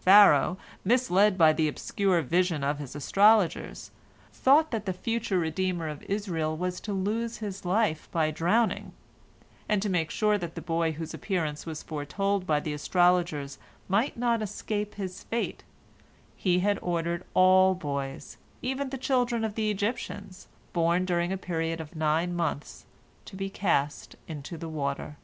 Pharaoh, 0.00 0.58
misled 0.84 1.38
by 1.38 1.54
the 1.54 1.66
obscure 1.66 2.20
vision 2.20 2.62
of 2.62 2.78
his 2.78 2.94
astrologers, 2.94 3.90
thought 4.30 4.72
that 4.72 4.84
the 4.84 4.92
future 4.92 5.38
redeemer 5.38 5.88
of 5.88 6.02
Israel 6.02 6.54
was 6.54 6.80
to 6.82 6.92
lose 6.92 7.38
his 7.38 7.64
life 7.64 8.06
by 8.12 8.30
drowning, 8.30 8.92
and 9.70 9.80
to 9.80 9.88
make 9.88 10.10
sure 10.10 10.36
that 10.36 10.54
the 10.54 10.60
boy 10.60 10.92
whose 10.92 11.14
appearance 11.14 11.64
was 11.64 11.82
foretold 11.82 12.46
by 12.46 12.60
the 12.60 12.74
astrologers 12.74 13.56
might 13.88 14.18
not 14.18 14.42
escape 14.42 14.96
his 14.96 15.22
fate, 15.24 15.64
he 16.36 16.58
had 16.58 16.78
ordered 16.82 17.24
all 17.32 17.74
boys, 17.74 18.36
even 18.60 18.90
the 18.90 18.98
children 18.98 19.44
of 19.46 19.54
the 19.54 19.70
Egyptians, 19.70 20.46
born 20.74 21.06
during 21.06 21.32
a 21.32 21.38
period 21.38 21.80
of 21.80 21.96
nine 21.96 22.36
months 22.36 22.84
to 23.24 23.34
be 23.34 23.48
cast 23.48 24.14
into 24.28 24.58
the 24.58 24.68
water. 24.68 25.16